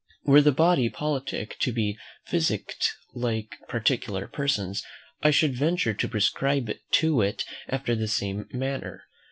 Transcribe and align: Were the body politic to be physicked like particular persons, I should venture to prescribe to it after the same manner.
Were 0.23 0.41
the 0.41 0.51
body 0.51 0.89
politic 0.89 1.57
to 1.59 1.71
be 1.71 1.95
physicked 2.25 2.95
like 3.13 3.59
particular 3.67 4.25
persons, 4.27 4.83
I 5.21 5.29
should 5.29 5.53
venture 5.55 5.93
to 5.93 6.07
prescribe 6.07 6.71
to 6.93 7.21
it 7.21 7.45
after 7.67 7.95
the 7.95 8.07
same 8.07 8.47
manner. 8.51 9.03